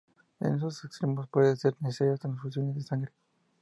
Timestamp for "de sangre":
2.73-3.11